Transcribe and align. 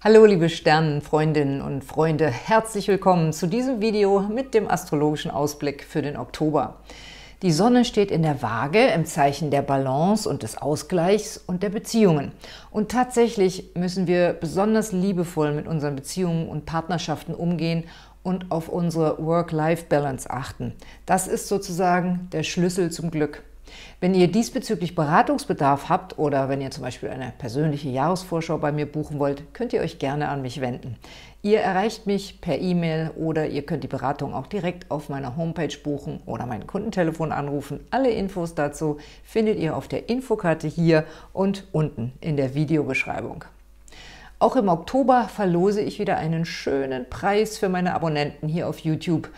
Hallo 0.00 0.24
liebe 0.26 0.48
Sternenfreundinnen 0.48 1.60
und 1.60 1.82
Freunde, 1.82 2.28
herzlich 2.28 2.86
willkommen 2.86 3.32
zu 3.32 3.48
diesem 3.48 3.80
Video 3.80 4.20
mit 4.20 4.54
dem 4.54 4.70
astrologischen 4.70 5.32
Ausblick 5.32 5.82
für 5.82 6.02
den 6.02 6.16
Oktober. 6.16 6.76
Die 7.42 7.50
Sonne 7.50 7.84
steht 7.84 8.12
in 8.12 8.22
der 8.22 8.40
Waage 8.40 8.78
im 8.78 9.06
Zeichen 9.06 9.50
der 9.50 9.62
Balance 9.62 10.28
und 10.28 10.44
des 10.44 10.56
Ausgleichs 10.56 11.36
und 11.36 11.64
der 11.64 11.70
Beziehungen. 11.70 12.30
Und 12.70 12.92
tatsächlich 12.92 13.72
müssen 13.74 14.06
wir 14.06 14.34
besonders 14.34 14.92
liebevoll 14.92 15.50
mit 15.50 15.66
unseren 15.66 15.96
Beziehungen 15.96 16.48
und 16.48 16.64
Partnerschaften 16.64 17.34
umgehen 17.34 17.82
und 18.22 18.52
auf 18.52 18.68
unsere 18.68 19.18
Work-Life-Balance 19.18 20.30
achten. 20.30 20.74
Das 21.06 21.26
ist 21.26 21.48
sozusagen 21.48 22.28
der 22.30 22.44
Schlüssel 22.44 22.92
zum 22.92 23.10
Glück. 23.10 23.42
Wenn 24.00 24.14
ihr 24.14 24.28
diesbezüglich 24.28 24.94
Beratungsbedarf 24.94 25.88
habt 25.88 26.18
oder 26.18 26.48
wenn 26.48 26.60
ihr 26.60 26.70
zum 26.70 26.84
Beispiel 26.84 27.08
eine 27.08 27.32
persönliche 27.36 27.88
Jahresvorschau 27.88 28.58
bei 28.58 28.72
mir 28.72 28.86
buchen 28.86 29.18
wollt, 29.18 29.54
könnt 29.54 29.72
ihr 29.72 29.80
euch 29.80 29.98
gerne 29.98 30.28
an 30.28 30.42
mich 30.42 30.60
wenden. 30.60 30.96
Ihr 31.42 31.60
erreicht 31.60 32.06
mich 32.06 32.40
per 32.40 32.58
E-Mail 32.58 33.10
oder 33.16 33.46
ihr 33.46 33.64
könnt 33.64 33.84
die 33.84 33.88
Beratung 33.88 34.34
auch 34.34 34.48
direkt 34.48 34.90
auf 34.90 35.08
meiner 35.08 35.36
Homepage 35.36 35.76
buchen 35.82 36.20
oder 36.26 36.46
mein 36.46 36.66
Kundentelefon 36.66 37.30
anrufen. 37.30 37.80
Alle 37.90 38.10
Infos 38.10 38.54
dazu 38.54 38.98
findet 39.22 39.58
ihr 39.58 39.76
auf 39.76 39.86
der 39.86 40.08
Infokarte 40.08 40.66
hier 40.66 41.04
und 41.32 41.64
unten 41.70 42.12
in 42.20 42.36
der 42.36 42.54
Videobeschreibung. 42.54 43.44
Auch 44.40 44.54
im 44.54 44.68
Oktober 44.68 45.28
verlose 45.28 45.80
ich 45.80 45.98
wieder 45.98 46.16
einen 46.16 46.44
schönen 46.44 47.08
Preis 47.08 47.58
für 47.58 47.68
meine 47.68 47.94
Abonnenten 47.94 48.48
hier 48.48 48.68
auf 48.68 48.80
YouTube. 48.80 49.28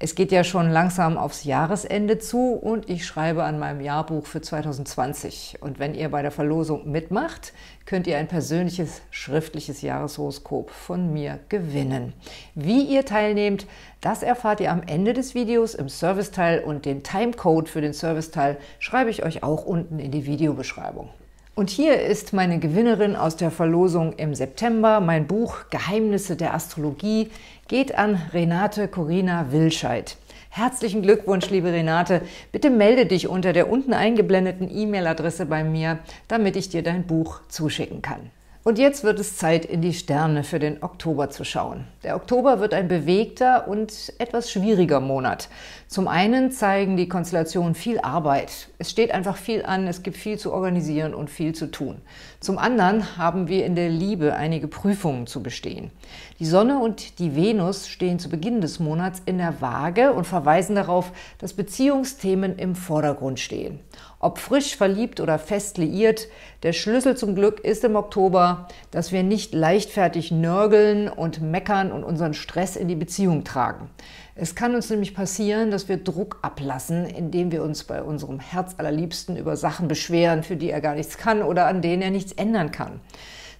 Es 0.00 0.16
geht 0.16 0.32
ja 0.32 0.42
schon 0.42 0.70
langsam 0.70 1.16
aufs 1.16 1.44
Jahresende 1.44 2.18
zu 2.18 2.54
und 2.54 2.90
ich 2.90 3.06
schreibe 3.06 3.44
an 3.44 3.60
meinem 3.60 3.80
Jahrbuch 3.80 4.26
für 4.26 4.42
2020. 4.42 5.58
Und 5.60 5.78
wenn 5.78 5.94
ihr 5.94 6.08
bei 6.08 6.20
der 6.20 6.32
Verlosung 6.32 6.90
mitmacht, 6.90 7.52
könnt 7.86 8.08
ihr 8.08 8.18
ein 8.18 8.26
persönliches 8.26 9.02
schriftliches 9.10 9.82
Jahreshoroskop 9.82 10.70
von 10.70 11.12
mir 11.12 11.38
gewinnen. 11.48 12.12
Wie 12.56 12.82
ihr 12.82 13.04
teilnehmt, 13.04 13.66
das 14.00 14.24
erfahrt 14.24 14.60
ihr 14.60 14.72
am 14.72 14.82
Ende 14.82 15.12
des 15.12 15.36
Videos 15.36 15.74
im 15.74 15.88
Serviceteil 15.88 16.58
und 16.58 16.86
den 16.86 17.04
Timecode 17.04 17.68
für 17.68 17.80
den 17.80 17.92
Serviceteil 17.92 18.56
schreibe 18.80 19.10
ich 19.10 19.24
euch 19.24 19.44
auch 19.44 19.64
unten 19.64 20.00
in 20.00 20.10
die 20.10 20.26
Videobeschreibung. 20.26 21.08
Und 21.56 21.70
hier 21.70 22.02
ist 22.02 22.32
meine 22.32 22.58
Gewinnerin 22.58 23.14
aus 23.14 23.36
der 23.36 23.52
Verlosung 23.52 24.14
im 24.14 24.34
September. 24.34 24.98
Mein 24.98 25.28
Buch 25.28 25.70
Geheimnisse 25.70 26.34
der 26.34 26.52
Astrologie 26.52 27.30
geht 27.68 27.96
an 27.96 28.20
Renate 28.32 28.88
Corina 28.88 29.46
Wilscheid. 29.50 30.16
Herzlichen 30.50 31.02
Glückwunsch, 31.02 31.50
liebe 31.50 31.72
Renate. 31.72 32.22
Bitte 32.52 32.70
melde 32.70 33.06
dich 33.06 33.26
unter 33.26 33.52
der 33.52 33.70
unten 33.70 33.92
eingeblendeten 33.92 34.70
E-Mail-Adresse 34.70 35.46
bei 35.46 35.64
mir, 35.64 35.98
damit 36.28 36.56
ich 36.56 36.68
dir 36.68 36.82
dein 36.82 37.06
Buch 37.06 37.40
zuschicken 37.48 38.02
kann. 38.02 38.30
Und 38.64 38.78
jetzt 38.78 39.04
wird 39.04 39.18
es 39.18 39.36
Zeit, 39.36 39.66
in 39.66 39.82
die 39.82 39.92
Sterne 39.92 40.42
für 40.42 40.58
den 40.58 40.82
Oktober 40.82 41.28
zu 41.28 41.44
schauen. 41.44 41.86
Der 42.02 42.16
Oktober 42.16 42.60
wird 42.60 42.72
ein 42.72 42.88
bewegter 42.88 43.68
und 43.68 44.14
etwas 44.18 44.50
schwieriger 44.50 45.00
Monat. 45.00 45.48
Zum 45.94 46.08
einen 46.08 46.50
zeigen 46.50 46.96
die 46.96 47.06
Konstellationen 47.06 47.76
viel 47.76 48.00
Arbeit. 48.00 48.66
Es 48.78 48.90
steht 48.90 49.12
einfach 49.12 49.36
viel 49.36 49.64
an, 49.64 49.86
es 49.86 50.02
gibt 50.02 50.16
viel 50.16 50.36
zu 50.36 50.52
organisieren 50.52 51.14
und 51.14 51.30
viel 51.30 51.54
zu 51.54 51.70
tun. 51.70 51.98
Zum 52.40 52.58
anderen 52.58 53.16
haben 53.16 53.46
wir 53.46 53.64
in 53.64 53.76
der 53.76 53.90
Liebe 53.90 54.34
einige 54.34 54.66
Prüfungen 54.66 55.28
zu 55.28 55.40
bestehen. 55.40 55.92
Die 56.40 56.46
Sonne 56.46 56.80
und 56.80 57.20
die 57.20 57.36
Venus 57.36 57.86
stehen 57.86 58.18
zu 58.18 58.28
Beginn 58.28 58.60
des 58.60 58.80
Monats 58.80 59.22
in 59.24 59.38
der 59.38 59.60
Waage 59.60 60.12
und 60.12 60.26
verweisen 60.26 60.74
darauf, 60.74 61.12
dass 61.38 61.52
Beziehungsthemen 61.52 62.58
im 62.58 62.74
Vordergrund 62.74 63.38
stehen. 63.38 63.78
Ob 64.18 64.38
frisch 64.38 64.74
verliebt 64.74 65.20
oder 65.20 65.38
fest 65.38 65.78
liiert, 65.78 66.26
der 66.64 66.72
Schlüssel 66.72 67.16
zum 67.16 67.36
Glück 67.36 67.60
ist 67.60 67.84
im 67.84 67.94
Oktober, 67.94 68.66
dass 68.90 69.12
wir 69.12 69.22
nicht 69.22 69.54
leichtfertig 69.54 70.32
nörgeln 70.32 71.08
und 71.08 71.40
meckern 71.40 71.92
und 71.92 72.02
unseren 72.02 72.34
Stress 72.34 72.74
in 72.74 72.88
die 72.88 72.96
Beziehung 72.96 73.44
tragen. 73.44 73.90
Es 74.36 74.56
kann 74.56 74.74
uns 74.74 74.90
nämlich 74.90 75.14
passieren, 75.14 75.70
dass 75.70 75.88
wir 75.88 75.96
Druck 75.96 76.38
ablassen, 76.42 77.06
indem 77.06 77.52
wir 77.52 77.62
uns 77.62 77.84
bei 77.84 78.02
unserem 78.02 78.40
Herzallerliebsten 78.40 79.36
über 79.36 79.56
Sachen 79.56 79.86
beschweren, 79.86 80.42
für 80.42 80.56
die 80.56 80.70
er 80.70 80.80
gar 80.80 80.96
nichts 80.96 81.18
kann 81.18 81.40
oder 81.40 81.66
an 81.66 81.82
denen 81.82 82.02
er 82.02 82.10
nichts 82.10 82.32
ändern 82.32 82.72
kann. 82.72 83.00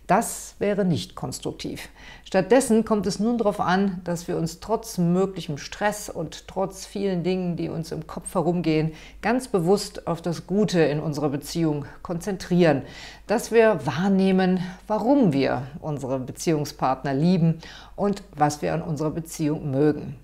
Das 0.09 0.57
wäre 0.59 0.85
nicht 0.85 1.15
konstruktiv. 1.15 1.89
Stattdessen 2.25 2.85
kommt 2.85 3.07
es 3.07 3.21
nun 3.21 3.39
darauf 3.39 3.61
an, 3.61 4.01
dass 4.03 4.27
wir 4.27 4.37
uns 4.37 4.59
trotz 4.59 4.99
möglichem 4.99 5.59
Stress 5.59 6.11
und 6.11 6.49
trotz 6.49 6.85
vielen 6.85 7.23
Dingen, 7.23 7.57
die 7.57 7.69
uns 7.69 7.93
im 7.93 8.09
Kopf 8.09 8.35
herumgehen, 8.35 8.93
ganz 9.23 9.47
bewusst 9.47 10.09
auf 10.09 10.21
das 10.21 10.47
Gute 10.49 10.81
in 10.81 10.99
unserer 10.99 11.31
Beziehung 11.31 11.87
konzentrieren. 12.03 12.83
Dass 13.29 13.53
wir 13.53 13.87
wahrnehmen, 13.87 14.59
warum 14.89 15.33
wir 15.33 15.69
unsere 15.81 16.19
Beziehungspartner 16.19 17.15
lieben 17.15 17.61
und 17.95 18.25
was 18.35 18.61
wir 18.61 18.75
an 18.75 18.83
unserer 18.83 19.13
Beziehung 19.13 19.71
mögen. 19.71 20.17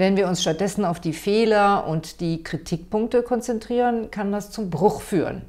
Wenn 0.00 0.16
wir 0.16 0.28
uns 0.28 0.40
stattdessen 0.40 0.86
auf 0.86 0.98
die 0.98 1.12
Fehler 1.12 1.86
und 1.86 2.22
die 2.22 2.42
Kritikpunkte 2.42 3.22
konzentrieren, 3.22 4.10
kann 4.10 4.32
das 4.32 4.50
zum 4.50 4.70
Bruch 4.70 5.02
führen. 5.02 5.42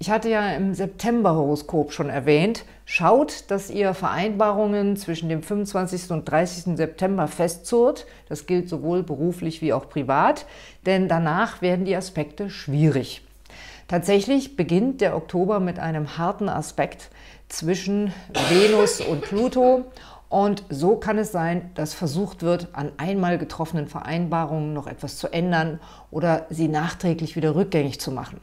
Ich 0.00 0.10
hatte 0.10 0.28
ja 0.28 0.54
im 0.54 0.74
September-Horoskop 0.74 1.92
schon 1.92 2.08
erwähnt, 2.08 2.64
schaut, 2.84 3.44
dass 3.46 3.70
ihr 3.70 3.94
Vereinbarungen 3.94 4.96
zwischen 4.96 5.28
dem 5.28 5.40
25. 5.40 6.10
und 6.10 6.24
30. 6.24 6.76
September 6.76 7.28
festzurrt. 7.28 8.06
Das 8.28 8.46
gilt 8.46 8.68
sowohl 8.68 9.04
beruflich 9.04 9.62
wie 9.62 9.72
auch 9.72 9.88
privat, 9.88 10.46
denn 10.84 11.06
danach 11.06 11.62
werden 11.62 11.84
die 11.84 11.94
Aspekte 11.94 12.50
schwierig. 12.50 13.22
Tatsächlich 13.86 14.56
beginnt 14.56 15.00
der 15.00 15.14
Oktober 15.14 15.60
mit 15.60 15.78
einem 15.78 16.18
harten 16.18 16.48
Aspekt 16.48 17.08
zwischen 17.48 18.12
Venus 18.48 19.00
und 19.00 19.20
Pluto 19.20 19.84
und 20.28 20.64
so 20.68 20.96
kann 20.96 21.18
es 21.18 21.30
sein, 21.30 21.70
dass 21.74 21.94
versucht 21.94 22.42
wird, 22.42 22.68
an 22.72 22.92
einmal 22.96 23.38
getroffenen 23.38 23.86
Vereinbarungen 23.86 24.72
noch 24.72 24.86
etwas 24.86 25.18
zu 25.18 25.28
ändern 25.28 25.80
oder 26.10 26.46
sie 26.50 26.68
nachträglich 26.68 27.36
wieder 27.36 27.54
rückgängig 27.54 28.00
zu 28.00 28.10
machen. 28.10 28.40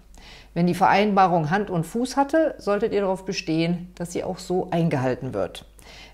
Wenn 0.54 0.68
die 0.68 0.76
Vereinbarung 0.76 1.50
Hand 1.50 1.70
und 1.70 1.86
Fuß 1.86 2.16
hatte, 2.16 2.56
solltet 2.58 2.94
ihr 2.94 3.02
darauf 3.02 3.26
bestehen, 3.26 3.92
dass 3.96 4.14
sie 4.14 4.24
auch 4.24 4.40
so 4.40 4.70
eingehalten 4.72 5.34
wird. 5.34 5.66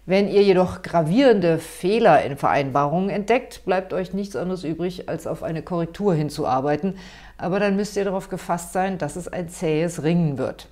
Wenn 0.05 0.27
ihr 0.27 0.41
jedoch 0.41 0.81
gravierende 0.81 1.59
Fehler 1.59 2.23
in 2.23 2.35
Vereinbarungen 2.35 3.11
entdeckt, 3.11 3.63
bleibt 3.65 3.93
euch 3.93 4.13
nichts 4.13 4.35
anderes 4.35 4.63
übrig, 4.63 5.07
als 5.07 5.27
auf 5.27 5.43
eine 5.43 5.61
Korrektur 5.61 6.15
hinzuarbeiten. 6.15 6.97
Aber 7.37 7.59
dann 7.59 7.75
müsst 7.75 7.95
ihr 7.95 8.05
darauf 8.05 8.29
gefasst 8.29 8.73
sein, 8.73 8.97
dass 8.97 9.15
es 9.15 9.27
ein 9.27 9.49
zähes 9.49 10.01
Ringen 10.01 10.39
wird. 10.39 10.67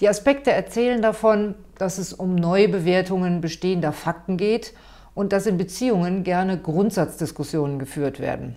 Die 0.00 0.08
Aspekte 0.08 0.52
erzählen 0.52 1.02
davon, 1.02 1.56
dass 1.76 1.98
es 1.98 2.12
um 2.12 2.36
Neubewertungen 2.36 3.40
bestehender 3.40 3.92
Fakten 3.92 4.36
geht 4.36 4.72
und 5.14 5.32
dass 5.32 5.46
in 5.46 5.58
Beziehungen 5.58 6.22
gerne 6.22 6.58
Grundsatzdiskussionen 6.58 7.80
geführt 7.80 8.20
werden. 8.20 8.56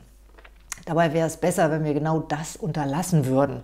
Dabei 0.85 1.13
wäre 1.13 1.27
es 1.27 1.37
besser, 1.37 1.71
wenn 1.71 1.83
wir 1.83 1.93
genau 1.93 2.19
das 2.19 2.55
unterlassen 2.55 3.25
würden. 3.25 3.63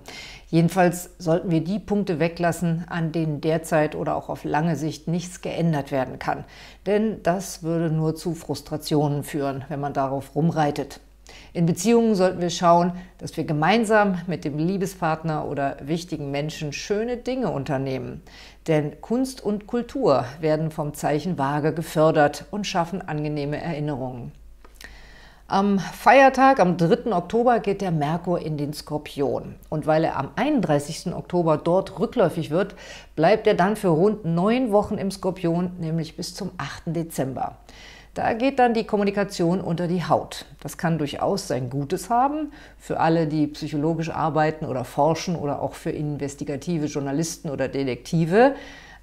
Jedenfalls 0.49 1.11
sollten 1.17 1.51
wir 1.51 1.63
die 1.63 1.79
Punkte 1.79 2.19
weglassen, 2.19 2.85
an 2.87 3.11
denen 3.11 3.41
derzeit 3.41 3.95
oder 3.95 4.15
auch 4.15 4.29
auf 4.29 4.43
lange 4.43 4.75
Sicht 4.75 5.07
nichts 5.07 5.41
geändert 5.41 5.91
werden 5.91 6.19
kann. 6.19 6.45
Denn 6.85 7.21
das 7.23 7.63
würde 7.63 7.89
nur 7.89 8.15
zu 8.15 8.33
Frustrationen 8.33 9.23
führen, 9.23 9.65
wenn 9.69 9.79
man 9.79 9.93
darauf 9.93 10.35
rumreitet. 10.35 10.99
In 11.53 11.65
Beziehungen 11.65 12.15
sollten 12.15 12.41
wir 12.41 12.49
schauen, 12.49 12.93
dass 13.17 13.35
wir 13.37 13.43
gemeinsam 13.43 14.21
mit 14.27 14.45
dem 14.45 14.57
Liebespartner 14.57 15.45
oder 15.47 15.77
wichtigen 15.81 16.31
Menschen 16.31 16.73
schöne 16.73 17.17
Dinge 17.17 17.49
unternehmen. 17.49 18.21
Denn 18.67 19.01
Kunst 19.01 19.43
und 19.43 19.67
Kultur 19.67 20.25
werden 20.39 20.71
vom 20.71 20.93
Zeichen 20.93 21.37
Waage 21.37 21.73
gefördert 21.73 22.45
und 22.51 22.67
schaffen 22.67 23.01
angenehme 23.01 23.61
Erinnerungen. 23.61 24.31
Am 25.49 25.79
Feiertag, 25.79 26.59
am 26.59 26.75
3. 26.75 27.15
Oktober, 27.15 27.61
geht 27.61 27.79
der 27.79 27.91
Merkur 27.91 28.41
in 28.41 28.57
den 28.57 28.73
Skorpion. 28.73 29.55
Und 29.69 29.87
weil 29.87 30.03
er 30.03 30.17
am 30.17 30.31
31. 30.35 31.13
Oktober 31.15 31.55
dort 31.55 31.97
rückläufig 31.99 32.49
wird, 32.49 32.75
bleibt 33.15 33.47
er 33.47 33.53
dann 33.53 33.77
für 33.77 33.87
rund 33.87 34.25
neun 34.25 34.73
Wochen 34.73 34.97
im 34.97 35.09
Skorpion, 35.09 35.71
nämlich 35.79 36.17
bis 36.17 36.35
zum 36.35 36.51
8. 36.57 36.87
Dezember. 36.87 37.55
Da 38.17 38.33
geht 38.33 38.57
dann 38.57 38.73
die 38.73 38.83
Kommunikation 38.83 39.61
unter 39.61 39.87
die 39.87 40.03
Haut. 40.03 40.45
Das 40.61 40.79
kann 40.79 40.97
durchaus 40.97 41.47
sein 41.47 41.69
Gutes 41.69 42.09
haben 42.09 42.51
für 42.79 42.99
alle, 42.99 43.27
die 43.27 43.45
psychologisch 43.45 44.09
arbeiten 44.09 44.65
oder 44.65 44.85
forschen 44.85 45.35
oder 45.35 45.61
auch 45.61 45.75
für 45.75 45.91
investigative 45.91 46.87
Journalisten 46.87 47.51
oder 47.51 47.67
Detektive. 47.67 48.55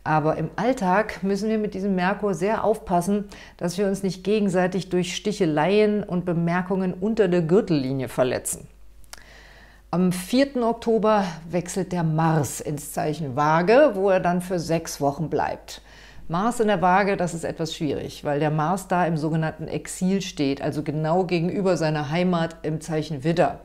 Aber 0.03 0.37
im 0.37 0.51
Alltag 0.57 1.23
müssen 1.23 1.49
wir 1.49 1.59
mit 1.59 1.75
diesem 1.75 1.95
Merkur 1.95 2.35
sehr 2.35 2.65
aufpassen, 2.65 3.29
dass 3.57 3.79
wir 3.79 3.87
uns 3.87 4.03
nicht 4.03 4.25
gegenseitig 4.25 4.89
durch 4.89 5.15
Sticheleien 5.15 6.03
und 6.03 6.25
Bemerkungen 6.25 6.93
unter 6.93 7.29
der 7.29 7.43
Gürtellinie 7.43 8.09
verletzen. 8.09 8.67
Am 9.93 10.11
4. 10.11 10.57
Oktober 10.57 11.25
wechselt 11.49 11.93
der 11.93 12.03
Mars 12.03 12.61
ins 12.61 12.93
Zeichen 12.93 13.37
Waage, 13.37 13.93
wo 13.95 14.11
er 14.11 14.19
dann 14.19 14.41
für 14.43 14.59
sechs 14.59 15.01
Wochen 15.01 15.31
bleibt. 15.31 15.83
Mars 16.27 16.59
in 16.59 16.69
der 16.69 16.81
Waage, 16.81 17.19
das 17.19 17.35
ist 17.35 17.45
etwas 17.45 17.75
schwierig, 17.75 18.25
weil 18.25 18.41
der 18.41 18.51
Mars 18.51 18.89
da 18.89 19.05
im 19.05 19.19
sogenannten 19.19 19.69
Exil 19.69 20.23
steht, 20.23 20.63
also 20.63 20.83
genau 20.83 21.25
gegenüber 21.25 21.77
seiner 21.77 22.09
Heimat 22.09 22.57
im 22.63 22.81
Zeichen 22.81 23.25
Widder. 23.25 23.61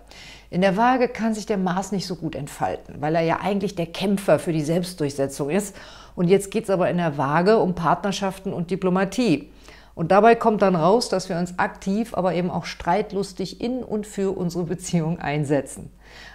In 0.49 0.59
der 0.59 0.75
Waage 0.75 1.07
kann 1.07 1.33
sich 1.33 1.45
der 1.45 1.57
Mars 1.57 1.93
nicht 1.93 2.05
so 2.05 2.17
gut 2.17 2.35
entfalten, 2.35 2.95
weil 2.99 3.15
er 3.15 3.21
ja 3.21 3.39
eigentlich 3.41 3.75
der 3.75 3.85
Kämpfer 3.85 4.39
für 4.39 4.51
die 4.51 4.63
Selbstdurchsetzung 4.63 5.49
ist. 5.49 5.73
Und 6.15 6.27
jetzt 6.27 6.51
geht 6.51 6.65
es 6.65 6.69
aber 6.69 6.89
in 6.89 6.97
der 6.97 7.17
Waage 7.17 7.59
um 7.59 7.75
Partnerschaften 7.75 8.51
und 8.51 8.71
Diplomatie. 8.71 9.51
Und 9.99 10.11
dabei 10.11 10.33
kommt 10.35 10.61
dann 10.61 10.77
raus, 10.77 11.09
dass 11.09 11.27
wir 11.27 11.37
uns 11.37 11.59
aktiv, 11.59 12.13
aber 12.13 12.33
eben 12.33 12.49
auch 12.49 12.63
streitlustig 12.63 13.59
in 13.59 13.83
und 13.83 14.07
für 14.07 14.31
unsere 14.31 14.63
Beziehung 14.63 15.19
einsetzen. 15.19 15.91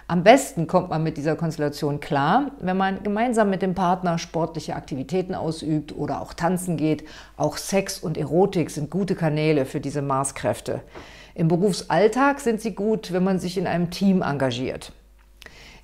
Am 0.07 0.21
besten 0.21 0.67
kommt 0.67 0.91
man 0.91 1.01
mit 1.01 1.17
dieser 1.17 1.35
Konstellation 1.35 1.99
klar, 1.99 2.51
wenn 2.59 2.77
man 2.77 3.01
gemeinsam 3.01 3.49
mit 3.49 3.63
dem 3.63 3.73
Partner 3.73 4.19
sportliche 4.19 4.75
Aktivitäten 4.75 5.33
ausübt 5.33 5.97
oder 5.97 6.21
auch 6.21 6.35
tanzen 6.35 6.77
geht. 6.77 7.05
Auch 7.37 7.57
Sex 7.57 7.97
und 7.97 8.19
Erotik 8.19 8.69
sind 8.69 8.91
gute 8.91 9.15
Kanäle 9.15 9.65
für 9.65 9.79
diese 9.79 10.03
Marskräfte. 10.03 10.81
Im 11.33 11.47
Berufsalltag 11.47 12.41
sind 12.41 12.61
sie 12.61 12.75
gut, 12.75 13.13
wenn 13.13 13.23
man 13.23 13.39
sich 13.39 13.57
in 13.57 13.65
einem 13.65 13.89
Team 13.89 14.21
engagiert. 14.21 14.91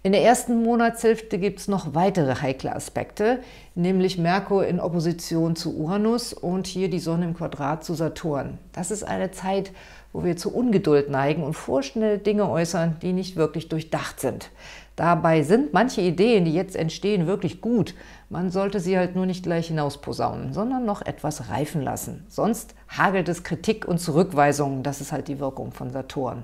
In 0.04 0.14
der 0.14 0.24
ersten 0.24 0.64
Monatshälfte 0.64 1.38
gibt 1.38 1.60
es 1.60 1.68
noch 1.68 1.94
weitere 1.94 2.42
heikle 2.42 2.76
Aspekte, 2.76 3.40
nämlich 3.76 4.18
Merkur 4.18 4.66
in 4.66 4.80
Opposition 4.80 5.56
zu 5.56 5.78
Uranus 5.78 6.34
und 6.34 6.66
hier 6.66 6.90
die 6.90 6.98
Sonne 6.98 7.26
im 7.26 7.36
Quadrat 7.36 7.84
zu 7.84 7.94
Saturn. 7.94 8.58
Das 8.72 8.90
ist 8.90 9.04
eine 9.04 9.30
Zeit, 9.30 9.72
wo 10.12 10.24
wir 10.24 10.38
zu 10.38 10.52
Ungeduld 10.52 11.12
neigen 11.12 11.44
und 11.44 11.54
vorschnell 11.54 12.18
Dinge 12.18 12.50
äußern, 12.50 12.98
die 13.04 13.14
nicht 13.14 13.36
wirklich 13.36 13.70
durchdacht 13.70 14.20
sind. 14.20 14.50
Dabei 14.96 15.44
sind 15.44 15.72
manche 15.72 16.02
Ideen, 16.02 16.46
die 16.46 16.54
jetzt 16.56 16.76
entstehen, 16.76 17.28
wirklich 17.28 17.62
gut. 17.62 17.94
Man 18.28 18.50
sollte 18.50 18.80
sie 18.80 18.98
halt 18.98 19.16
nur 19.16 19.28
nicht 19.28 19.44
gleich 19.44 19.68
hinausposaunen, 19.68 20.52
sondern 20.52 20.84
noch 20.84 21.04
etwas 21.04 21.52
reifen 21.52 21.84
lassen. 21.84 22.26
Sonst 22.28 22.74
hagelt 22.90 23.30
es 23.30 23.44
Kritik 23.44 23.88
und 23.88 24.00
Zurückweisungen. 24.00 24.82
Das 24.82 25.00
ist 25.00 25.12
halt 25.12 25.28
die 25.28 25.40
Wirkung 25.40 25.72
von 25.72 25.92
Saturn. 25.92 26.44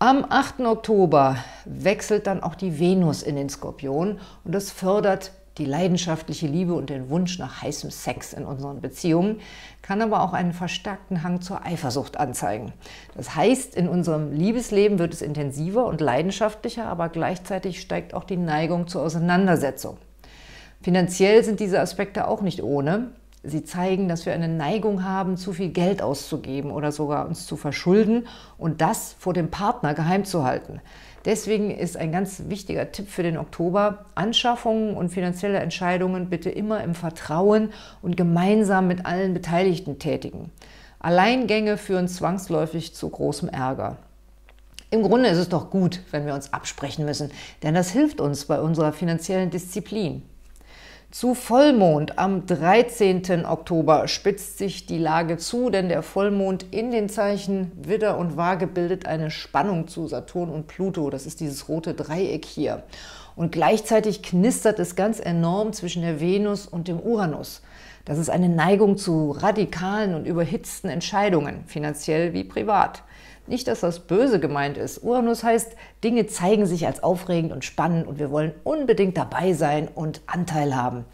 Am 0.00 0.24
8. 0.28 0.60
Oktober 0.60 1.38
wechselt 1.64 2.28
dann 2.28 2.40
auch 2.40 2.54
die 2.54 2.78
Venus 2.78 3.24
in 3.24 3.34
den 3.34 3.48
Skorpion 3.48 4.20
und 4.44 4.54
das 4.54 4.70
fördert 4.70 5.32
die 5.58 5.64
leidenschaftliche 5.64 6.46
Liebe 6.46 6.74
und 6.74 6.88
den 6.88 7.10
Wunsch 7.10 7.40
nach 7.40 7.62
heißem 7.62 7.90
Sex 7.90 8.32
in 8.32 8.44
unseren 8.44 8.80
Beziehungen, 8.80 9.40
kann 9.82 10.00
aber 10.00 10.22
auch 10.22 10.34
einen 10.34 10.52
verstärkten 10.52 11.24
Hang 11.24 11.40
zur 11.40 11.66
Eifersucht 11.66 12.16
anzeigen. 12.16 12.72
Das 13.16 13.34
heißt, 13.34 13.74
in 13.74 13.88
unserem 13.88 14.30
Liebesleben 14.30 15.00
wird 15.00 15.14
es 15.14 15.20
intensiver 15.20 15.86
und 15.86 16.00
leidenschaftlicher, 16.00 16.86
aber 16.86 17.08
gleichzeitig 17.08 17.80
steigt 17.80 18.14
auch 18.14 18.22
die 18.22 18.36
Neigung 18.36 18.86
zur 18.86 19.02
Auseinandersetzung. 19.02 19.96
Finanziell 20.80 21.42
sind 21.42 21.58
diese 21.58 21.80
Aspekte 21.80 22.28
auch 22.28 22.40
nicht 22.40 22.62
ohne. 22.62 23.08
Sie 23.48 23.64
zeigen, 23.64 24.08
dass 24.08 24.26
wir 24.26 24.32
eine 24.32 24.48
Neigung 24.48 25.04
haben, 25.04 25.36
zu 25.36 25.52
viel 25.52 25.70
Geld 25.70 26.02
auszugeben 26.02 26.70
oder 26.70 26.92
sogar 26.92 27.26
uns 27.26 27.46
zu 27.46 27.56
verschulden 27.56 28.26
und 28.56 28.80
das 28.80 29.14
vor 29.18 29.34
dem 29.34 29.50
Partner 29.50 29.94
geheim 29.94 30.24
zu 30.24 30.44
halten. 30.44 30.80
Deswegen 31.24 31.70
ist 31.70 31.96
ein 31.96 32.12
ganz 32.12 32.44
wichtiger 32.48 32.90
Tipp 32.92 33.08
für 33.08 33.22
den 33.22 33.36
Oktober, 33.36 34.06
Anschaffungen 34.14 34.94
und 34.94 35.10
finanzielle 35.10 35.58
Entscheidungen 35.58 36.30
bitte 36.30 36.48
immer 36.48 36.82
im 36.82 36.94
Vertrauen 36.94 37.70
und 38.02 38.16
gemeinsam 38.16 38.86
mit 38.86 39.04
allen 39.04 39.34
Beteiligten 39.34 39.98
tätigen. 39.98 40.50
Alleingänge 41.00 41.76
führen 41.76 42.08
zwangsläufig 42.08 42.94
zu 42.94 43.08
großem 43.08 43.48
Ärger. 43.48 43.96
Im 44.90 45.02
Grunde 45.02 45.28
ist 45.28 45.38
es 45.38 45.48
doch 45.50 45.70
gut, 45.70 46.00
wenn 46.12 46.24
wir 46.24 46.34
uns 46.34 46.52
absprechen 46.52 47.04
müssen, 47.04 47.30
denn 47.62 47.74
das 47.74 47.90
hilft 47.90 48.20
uns 48.20 48.46
bei 48.46 48.58
unserer 48.58 48.92
finanziellen 48.92 49.50
Disziplin. 49.50 50.22
Zu 51.10 51.34
Vollmond 51.34 52.18
am 52.18 52.44
13. 52.44 53.46
Oktober 53.46 54.08
spitzt 54.08 54.58
sich 54.58 54.84
die 54.84 54.98
Lage 54.98 55.38
zu, 55.38 55.70
denn 55.70 55.88
der 55.88 56.02
Vollmond 56.02 56.66
in 56.70 56.90
den 56.90 57.08
Zeichen 57.08 57.72
Widder 57.74 58.18
und 58.18 58.36
Waage 58.36 58.66
bildet 58.66 59.06
eine 59.06 59.30
Spannung 59.30 59.88
zu 59.88 60.06
Saturn 60.06 60.50
und 60.50 60.66
Pluto. 60.66 61.08
Das 61.08 61.24
ist 61.24 61.40
dieses 61.40 61.66
rote 61.70 61.94
Dreieck 61.94 62.44
hier. 62.44 62.82
Und 63.36 63.52
gleichzeitig 63.52 64.22
knistert 64.22 64.78
es 64.78 64.96
ganz 64.96 65.18
enorm 65.18 65.72
zwischen 65.72 66.02
der 66.02 66.20
Venus 66.20 66.66
und 66.66 66.88
dem 66.88 67.00
Uranus. 67.00 67.62
Das 68.04 68.18
ist 68.18 68.28
eine 68.28 68.50
Neigung 68.50 68.98
zu 68.98 69.30
radikalen 69.30 70.14
und 70.14 70.26
überhitzten 70.26 70.90
Entscheidungen, 70.90 71.64
finanziell 71.64 72.34
wie 72.34 72.44
privat. 72.44 73.02
Nicht, 73.48 73.66
dass 73.66 73.80
das 73.80 74.00
böse 74.00 74.40
gemeint 74.40 74.76
ist. 74.76 75.02
Uranus 75.02 75.42
heißt, 75.42 75.72
Dinge 76.04 76.26
zeigen 76.26 76.66
sich 76.66 76.86
als 76.86 77.02
aufregend 77.02 77.50
und 77.50 77.64
spannend 77.64 78.06
und 78.06 78.18
wir 78.18 78.30
wollen 78.30 78.52
unbedingt 78.62 79.16
dabei 79.16 79.54
sein 79.54 79.88
und 79.94 80.20
Anteil 80.26 80.76
haben. 80.76 81.06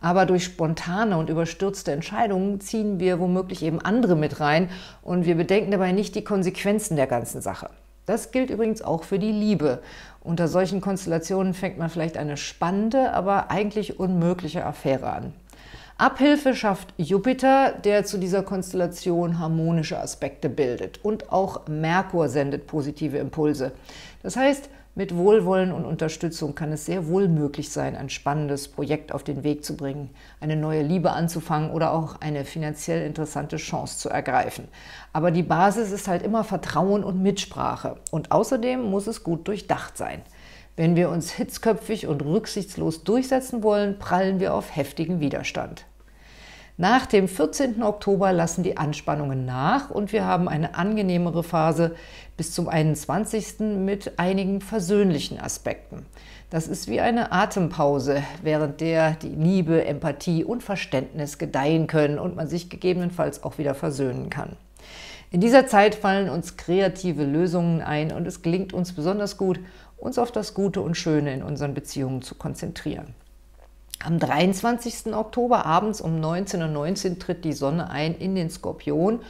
Aber 0.00 0.24
durch 0.24 0.44
spontane 0.44 1.18
und 1.18 1.28
überstürzte 1.28 1.90
Entscheidungen 1.90 2.60
ziehen 2.60 3.00
wir 3.00 3.18
womöglich 3.18 3.62
eben 3.64 3.80
andere 3.80 4.14
mit 4.14 4.38
rein 4.38 4.70
und 5.02 5.26
wir 5.26 5.34
bedenken 5.34 5.72
dabei 5.72 5.90
nicht 5.90 6.14
die 6.14 6.24
Konsequenzen 6.24 6.96
der 6.96 7.08
ganzen 7.08 7.42
Sache. 7.42 7.70
Das 8.06 8.30
gilt 8.30 8.50
übrigens 8.50 8.82
auch 8.82 9.02
für 9.02 9.18
die 9.18 9.32
Liebe. 9.32 9.82
Unter 10.22 10.48
solchen 10.48 10.80
Konstellationen 10.80 11.54
fängt 11.54 11.76
man 11.76 11.90
vielleicht 11.90 12.16
eine 12.16 12.36
spannende, 12.36 13.12
aber 13.12 13.50
eigentlich 13.50 13.98
unmögliche 13.98 14.64
Affäre 14.64 15.10
an. 15.10 15.32
Abhilfe 16.00 16.54
schafft 16.54 16.94
Jupiter, 16.96 17.72
der 17.72 18.06
zu 18.06 18.16
dieser 18.16 18.42
Konstellation 18.42 19.38
harmonische 19.38 20.00
Aspekte 20.00 20.48
bildet. 20.48 21.04
Und 21.04 21.30
auch 21.30 21.68
Merkur 21.68 22.30
sendet 22.30 22.66
positive 22.66 23.18
Impulse. 23.18 23.72
Das 24.22 24.34
heißt, 24.34 24.70
mit 24.94 25.14
Wohlwollen 25.14 25.72
und 25.72 25.84
Unterstützung 25.84 26.54
kann 26.54 26.72
es 26.72 26.86
sehr 26.86 27.06
wohl 27.06 27.28
möglich 27.28 27.70
sein, 27.70 27.96
ein 27.96 28.08
spannendes 28.08 28.68
Projekt 28.68 29.12
auf 29.12 29.24
den 29.24 29.44
Weg 29.44 29.62
zu 29.62 29.76
bringen, 29.76 30.08
eine 30.40 30.56
neue 30.56 30.80
Liebe 30.80 31.10
anzufangen 31.10 31.70
oder 31.70 31.92
auch 31.92 32.18
eine 32.22 32.46
finanziell 32.46 33.04
interessante 33.04 33.58
Chance 33.58 33.98
zu 33.98 34.08
ergreifen. 34.08 34.68
Aber 35.12 35.30
die 35.30 35.42
Basis 35.42 35.92
ist 35.92 36.08
halt 36.08 36.22
immer 36.22 36.44
Vertrauen 36.44 37.04
und 37.04 37.22
Mitsprache. 37.22 37.96
Und 38.10 38.32
außerdem 38.32 38.82
muss 38.82 39.06
es 39.06 39.22
gut 39.22 39.46
durchdacht 39.46 39.98
sein. 39.98 40.22
Wenn 40.76 40.96
wir 40.96 41.10
uns 41.10 41.30
hitzköpfig 41.32 42.06
und 42.06 42.24
rücksichtslos 42.24 43.04
durchsetzen 43.04 43.62
wollen, 43.62 43.98
prallen 43.98 44.40
wir 44.40 44.54
auf 44.54 44.74
heftigen 44.74 45.20
Widerstand. 45.20 45.84
Nach 46.76 47.04
dem 47.06 47.28
14. 47.28 47.82
Oktober 47.82 48.32
lassen 48.32 48.62
die 48.62 48.76
Anspannungen 48.76 49.44
nach 49.44 49.90
und 49.90 50.12
wir 50.12 50.24
haben 50.24 50.48
eine 50.48 50.74
angenehmere 50.76 51.42
Phase 51.42 51.94
bis 52.36 52.52
zum 52.52 52.68
21. 52.68 53.60
mit 53.60 54.18
einigen 54.18 54.60
versöhnlichen 54.60 55.38
Aspekten. 55.38 56.06
Das 56.48 56.66
ist 56.66 56.88
wie 56.88 57.00
eine 57.00 57.32
Atempause, 57.32 58.22
während 58.42 58.80
der 58.80 59.12
die 59.12 59.28
Liebe, 59.28 59.84
Empathie 59.84 60.42
und 60.42 60.62
Verständnis 60.62 61.38
gedeihen 61.38 61.86
können 61.86 62.18
und 62.18 62.34
man 62.34 62.48
sich 62.48 62.70
gegebenenfalls 62.70 63.44
auch 63.44 63.58
wieder 63.58 63.74
versöhnen 63.74 64.30
kann. 64.30 64.56
In 65.30 65.40
dieser 65.40 65.68
Zeit 65.68 65.94
fallen 65.94 66.28
uns 66.28 66.56
kreative 66.56 67.24
Lösungen 67.24 67.82
ein 67.82 68.10
und 68.10 68.26
es 68.26 68.42
gelingt 68.42 68.72
uns 68.72 68.92
besonders 68.92 69.36
gut, 69.36 69.60
uns 69.96 70.18
auf 70.18 70.32
das 70.32 70.54
Gute 70.54 70.80
und 70.80 70.96
Schöne 70.96 71.32
in 71.32 71.42
unseren 71.44 71.74
Beziehungen 71.74 72.22
zu 72.22 72.34
konzentrieren. 72.34 73.14
Am 74.02 74.18
23. 74.18 75.14
Oktober 75.14 75.66
abends 75.66 76.00
um 76.00 76.22
19.19 76.22 76.72
.19 76.72 77.10
Uhr 77.10 77.18
tritt 77.18 77.44
die 77.44 77.52
Sonne 77.52 77.90
ein 77.90 78.14
in 78.14 78.34
den 78.34 78.48
Skorpion 78.48 79.20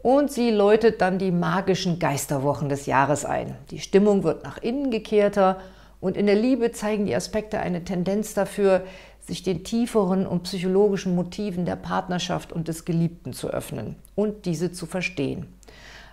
und 0.00 0.30
sie 0.30 0.52
läutet 0.52 1.00
dann 1.00 1.18
die 1.18 1.32
magischen 1.32 1.98
Geisterwochen 1.98 2.68
des 2.68 2.86
Jahres 2.86 3.24
ein. 3.24 3.56
Die 3.72 3.80
Stimmung 3.80 4.22
wird 4.22 4.44
nach 4.44 4.58
innen 4.58 4.92
gekehrter 4.92 5.58
und 6.00 6.16
in 6.16 6.26
der 6.26 6.36
Liebe 6.36 6.70
zeigen 6.70 7.04
die 7.04 7.16
Aspekte 7.16 7.58
eine 7.58 7.82
Tendenz 7.82 8.32
dafür, 8.32 8.84
sich 9.20 9.42
den 9.42 9.64
tieferen 9.64 10.24
und 10.24 10.44
psychologischen 10.44 11.16
Motiven 11.16 11.64
der 11.64 11.76
Partnerschaft 11.76 12.52
und 12.52 12.68
des 12.68 12.84
Geliebten 12.84 13.32
zu 13.32 13.48
öffnen 13.48 13.96
und 14.14 14.46
diese 14.46 14.70
zu 14.70 14.86
verstehen. 14.86 15.52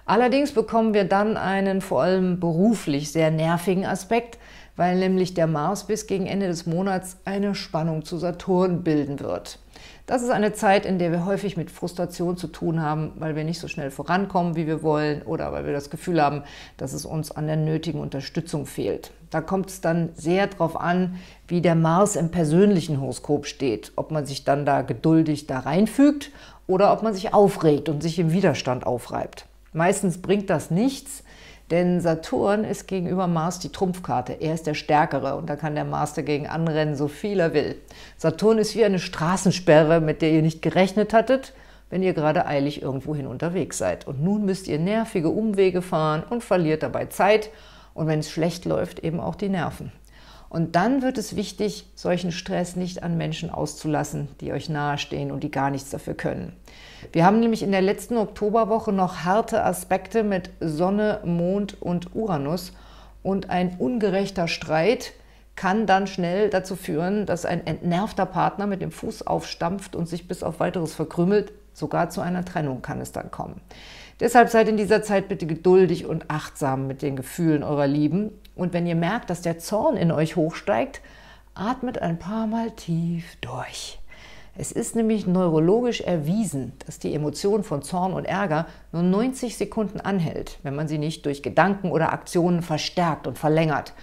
Allerdings 0.05 0.53
bekommen 0.53 0.95
wir 0.95 1.03
dann 1.03 1.37
einen 1.37 1.81
vor 1.81 2.01
allem 2.01 2.39
beruflich 2.39 3.11
sehr 3.11 3.29
nervigen 3.29 3.85
Aspekt, 3.85 4.39
weil 4.79 4.95
nämlich 4.95 5.33
der 5.33 5.45
Mars 5.45 5.87
bis 5.87 6.07
gegen 6.07 6.25
Ende 6.25 6.47
des 6.47 6.65
Monats 6.65 7.17
eine 7.25 7.53
Spannung 7.53 8.05
zu 8.05 8.17
Saturn 8.17 8.81
bilden 8.81 9.19
wird. 9.19 9.59
Das 10.05 10.23
ist 10.23 10.29
eine 10.29 10.53
Zeit, 10.53 10.85
in 10.85 10.99
der 10.99 11.11
wir 11.11 11.25
häufig 11.25 11.57
mit 11.57 11.69
Frustration 11.69 12.37
zu 12.37 12.47
tun 12.47 12.81
haben, 12.81 13.11
weil 13.19 13.35
wir 13.35 13.43
nicht 13.43 13.59
so 13.59 13.67
schnell 13.67 13.91
vorankommen, 13.91 14.55
wie 14.55 14.67
wir 14.67 14.81
wollen 14.81 15.21
oder 15.23 15.51
weil 15.51 15.65
wir 15.65 15.73
das 15.73 15.89
Gefühl 15.89 16.23
haben, 16.23 16.43
dass 16.77 16.93
es 16.93 17.05
uns 17.05 17.29
an 17.29 17.47
der 17.47 17.57
nötigen 17.57 17.99
Unterstützung 17.99 18.65
fehlt. 18.65 19.11
Da 19.31 19.41
kommt 19.41 19.69
es 19.69 19.81
dann 19.81 20.11
sehr 20.15 20.47
darauf 20.47 20.79
an, 20.79 21.19
wie 21.49 21.59
der 21.59 21.75
Mars 21.75 22.15
im 22.15 22.31
persönlichen 22.31 23.01
Horoskop 23.01 23.47
steht, 23.47 23.91
ob 23.97 24.11
man 24.11 24.25
sich 24.25 24.45
dann 24.45 24.65
da 24.65 24.81
geduldig 24.81 25.45
da 25.45 25.59
reinfügt 25.59 26.31
oder 26.67 26.93
ob 26.93 27.03
man 27.03 27.13
sich 27.13 27.33
aufregt 27.33 27.89
und 27.89 28.01
sich 28.01 28.17
im 28.17 28.31
Widerstand 28.31 28.87
aufreibt. 28.87 29.45
Meistens 29.73 30.21
bringt 30.21 30.49
das 30.49 30.71
nichts, 30.71 31.25
denn 31.71 32.01
Saturn 32.01 32.63
ist 32.63 32.87
gegenüber 32.87 33.27
Mars 33.27 33.59
die 33.59 33.71
Trumpfkarte. 33.71 34.33
Er 34.33 34.53
ist 34.53 34.65
der 34.65 34.73
Stärkere 34.73 35.35
und 35.35 35.49
da 35.49 35.55
kann 35.55 35.75
der 35.75 35.85
Mars 35.85 36.13
dagegen 36.13 36.47
anrennen, 36.47 36.95
so 36.95 37.07
viel 37.07 37.39
er 37.39 37.53
will. 37.53 37.75
Saturn 38.17 38.57
ist 38.57 38.75
wie 38.75 38.85
eine 38.85 38.99
Straßensperre, 38.99 40.01
mit 40.01 40.21
der 40.21 40.31
ihr 40.31 40.41
nicht 40.41 40.61
gerechnet 40.61 41.13
hattet, 41.13 41.53
wenn 41.89 42.03
ihr 42.03 42.13
gerade 42.13 42.45
eilig 42.45 42.81
irgendwohin 42.81 43.27
unterwegs 43.27 43.77
seid. 43.77 44.07
Und 44.07 44.23
nun 44.23 44.45
müsst 44.45 44.67
ihr 44.67 44.79
nervige 44.79 45.29
Umwege 45.29 45.81
fahren 45.81 46.23
und 46.27 46.43
verliert 46.43 46.83
dabei 46.83 47.05
Zeit 47.05 47.49
und 47.93 48.07
wenn 48.07 48.19
es 48.19 48.31
schlecht 48.31 48.65
läuft, 48.65 48.99
eben 48.99 49.19
auch 49.19 49.35
die 49.35 49.49
Nerven. 49.49 49.91
Und 50.49 50.75
dann 50.75 51.03
wird 51.03 51.19
es 51.19 51.35
wichtig, 51.35 51.85
solchen 51.93 52.31
Stress 52.31 52.75
nicht 52.75 53.03
an 53.03 53.17
Menschen 53.17 53.51
auszulassen, 53.51 54.29
die 54.41 54.51
euch 54.51 54.67
nahestehen 54.67 55.31
und 55.31 55.43
die 55.43 55.51
gar 55.51 55.69
nichts 55.69 55.91
dafür 55.91 56.15
können. 56.15 56.53
Wir 57.11 57.23
haben 57.23 57.39
nämlich 57.39 57.61
in 57.61 57.71
der 57.71 57.81
letzten 57.81 58.17
Oktoberwoche 58.17 58.91
noch 58.91 59.23
harte 59.23 59.63
Aspekte 59.63 60.23
mit 60.23 60.49
Sonne, 60.59 61.19
Mond 61.23 61.81
und 61.81 62.15
Uranus. 62.15 62.73
und 63.21 63.49
ein 63.49 63.75
ungerechter 63.77 64.47
Streit 64.47 65.11
kann 65.59 65.85
dann 65.85 66.07
schnell 66.07 66.49
dazu 66.49 66.77
führen, 66.77 67.25
dass 67.25 67.45
ein 67.45 67.67
entnervter 67.67 68.25
Partner 68.25 68.65
mit 68.65 68.81
dem 68.81 68.91
Fuß 68.91 69.27
aufstampft 69.27 69.93
und 69.93 70.07
sich 70.07 70.25
bis 70.25 70.41
auf 70.41 70.61
weiteres 70.61 70.95
verkrümelt. 70.95 71.51
Sogar 71.73 72.09
zu 72.09 72.21
einer 72.21 72.45
Trennung 72.45 72.81
kann 72.81 73.01
es 73.01 73.11
dann 73.11 73.29
kommen. 73.29 73.59
Deshalb 74.21 74.49
seid 74.49 74.69
in 74.69 74.77
dieser 74.77 75.03
Zeit 75.03 75.27
bitte 75.27 75.45
geduldig 75.45 76.05
und 76.05 76.25
achtsam 76.29 76.87
mit 76.87 77.01
den 77.01 77.17
Gefühlen 77.17 77.63
eurer 77.63 77.87
Lieben. 77.87 78.31
Und 78.59 78.73
wenn 78.73 78.85
ihr 78.85 78.95
merkt, 78.95 79.29
dass 79.29 79.41
der 79.41 79.57
Zorn 79.57 79.95
in 79.95 80.11
euch 80.11 80.35
hochsteigt, 80.35 81.01
atmet 81.53 81.99
ein 81.99 82.19
paar 82.19 82.45
Mal 82.45 82.71
tief 82.71 83.37
durch. 83.41 83.99
Es 84.57 84.73
ist 84.73 84.95
nämlich 84.95 85.25
neurologisch 85.25 86.01
erwiesen, 86.01 86.73
dass 86.85 86.99
die 86.99 87.13
Emotion 87.13 87.63
von 87.63 87.81
Zorn 87.81 88.11
und 88.11 88.25
Ärger 88.25 88.65
nur 88.91 89.03
90 89.03 89.55
Sekunden 89.55 90.01
anhält, 90.01 90.59
wenn 90.63 90.75
man 90.75 90.89
sie 90.89 90.97
nicht 90.97 91.25
durch 91.25 91.41
Gedanken 91.41 91.91
oder 91.91 92.11
Aktionen 92.11 92.61
verstärkt 92.61 93.25
und 93.25 93.37
verlängert. 93.37 93.93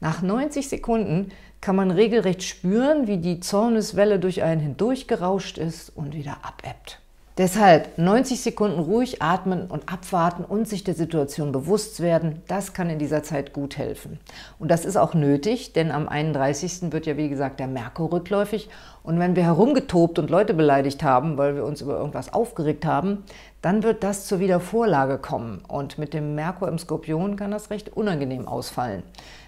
Nach 0.00 0.20
90 0.20 0.68
Sekunden 0.68 1.30
kann 1.62 1.76
man 1.76 1.90
regelrecht 1.90 2.42
spüren, 2.42 3.06
wie 3.06 3.16
die 3.16 3.40
Zorneswelle 3.40 4.18
durch 4.18 4.42
einen 4.42 4.60
hindurchgerauscht 4.60 5.56
ist 5.56 5.88
und 5.96 6.12
wieder 6.12 6.36
abebbt. 6.42 7.00
Deshalb 7.36 7.98
90 7.98 8.40
Sekunden 8.42 8.78
ruhig 8.78 9.20
atmen 9.20 9.66
und 9.66 9.92
abwarten 9.92 10.44
und 10.44 10.68
sich 10.68 10.84
der 10.84 10.94
Situation 10.94 11.50
bewusst 11.50 11.98
werden, 11.98 12.42
das 12.46 12.74
kann 12.74 12.88
in 12.88 13.00
dieser 13.00 13.24
Zeit 13.24 13.52
gut 13.52 13.76
helfen. 13.76 14.20
Und 14.60 14.70
das 14.70 14.84
ist 14.84 14.96
auch 14.96 15.14
nötig, 15.14 15.72
denn 15.72 15.90
am 15.90 16.08
31. 16.08 16.92
wird 16.92 17.06
ja 17.06 17.16
wie 17.16 17.28
gesagt 17.28 17.58
der 17.58 17.66
Merkur 17.66 18.12
rückläufig 18.12 18.68
und 19.02 19.18
wenn 19.18 19.34
wir 19.34 19.42
herumgetobt 19.42 20.20
und 20.20 20.30
Leute 20.30 20.54
beleidigt 20.54 21.02
haben, 21.02 21.36
weil 21.36 21.56
wir 21.56 21.64
uns 21.64 21.80
über 21.80 21.98
irgendwas 21.98 22.32
aufgeregt 22.32 22.86
haben, 22.86 23.24
dann 23.62 23.82
wird 23.82 24.04
das 24.04 24.26
zur 24.26 24.38
Wiedervorlage 24.38 25.18
kommen 25.18 25.60
und 25.66 25.98
mit 25.98 26.14
dem 26.14 26.36
Merkur 26.36 26.68
im 26.68 26.78
Skorpion 26.78 27.34
kann 27.34 27.50
das 27.50 27.68
recht 27.68 27.96
unangenehm 27.96 28.46
ausfallen. 28.46 29.02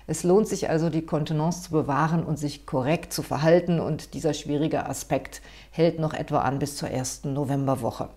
Es 0.08 0.22
lohnt 0.22 0.46
sich 0.46 0.70
also, 0.70 0.88
die 0.88 1.04
Kontenance 1.04 1.62
zu 1.62 1.70
bewahren 1.72 2.25
und 2.25 2.38
sich 2.38 2.64
korrekt 2.64 3.12
zu 3.12 3.22
verhalten 3.22 3.80
und 3.80 4.14
dieser 4.14 4.34
schwierige 4.34 4.86
Aspekt 4.86 5.42
hält 5.70 5.98
noch 5.98 6.14
etwa 6.14 6.40
an 6.40 6.60
bis 6.60 6.76
zur 6.76 6.90
ersten 6.90 7.32
Novemberwoche. 7.32 8.08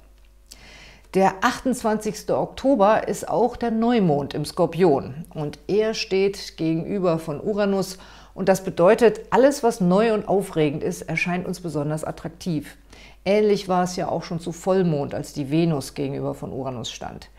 Der 1.15 1.33
28. 1.41 2.29
Oktober 2.29 3.07
ist 3.07 3.27
auch 3.27 3.57
der 3.57 3.71
Neumond 3.71 4.35
im 4.35 4.45
Skorpion 4.45 5.25
und 5.33 5.57
er 5.67 5.95
steht 5.95 6.57
gegenüber 6.57 7.17
von 7.17 7.41
Uranus 7.41 7.97
und 8.35 8.47
das 8.47 8.63
bedeutet, 8.63 9.21
alles 9.31 9.63
was 9.63 9.81
neu 9.81 10.13
und 10.13 10.27
aufregend 10.27 10.83
ist, 10.83 11.01
erscheint 11.01 11.47
uns 11.47 11.61
besonders 11.61 12.03
attraktiv. 12.03 12.77
Ähnlich 13.25 13.67
war 13.67 13.83
es 13.83 13.95
ja 13.95 14.07
auch 14.07 14.23
schon 14.23 14.39
zu 14.39 14.51
Vollmond, 14.51 15.13
als 15.13 15.33
die 15.33 15.51
Venus 15.51 15.93
gegenüber 15.93 16.33
von 16.33 16.51
Uranus 16.51 16.89
stand. 16.91 17.29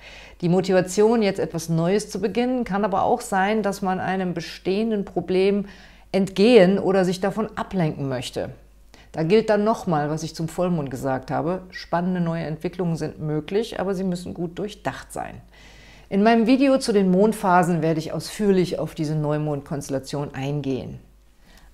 Die 0.40 0.48
Motivation, 0.48 1.22
jetzt 1.22 1.40
etwas 1.40 1.68
Neues 1.68 2.10
zu 2.10 2.20
beginnen, 2.20 2.64
kann 2.64 2.84
aber 2.84 3.02
auch 3.02 3.20
sein, 3.20 3.62
dass 3.62 3.82
man 3.82 3.98
einem 3.98 4.34
bestehenden 4.34 5.04
Problem 5.04 5.66
entgehen 6.12 6.78
oder 6.78 7.04
sich 7.04 7.20
davon 7.20 7.48
ablenken 7.56 8.08
möchte. 8.08 8.50
Da 9.12 9.22
gilt 9.24 9.50
dann 9.50 9.64
nochmal, 9.64 10.08
was 10.08 10.22
ich 10.22 10.34
zum 10.34 10.48
Vollmond 10.48 10.90
gesagt 10.90 11.30
habe. 11.30 11.62
Spannende 11.70 12.20
neue 12.20 12.44
Entwicklungen 12.44 12.96
sind 12.96 13.18
möglich, 13.18 13.80
aber 13.80 13.94
sie 13.94 14.04
müssen 14.04 14.34
gut 14.34 14.58
durchdacht 14.58 15.12
sein. 15.12 15.40
In 16.08 16.22
meinem 16.22 16.46
Video 16.46 16.78
zu 16.78 16.92
den 16.92 17.10
Mondphasen 17.10 17.82
werde 17.82 18.00
ich 18.00 18.12
ausführlich 18.12 18.78
auf 18.78 18.94
diese 18.94 19.16
Neumondkonstellation 19.16 20.34
eingehen. 20.34 21.00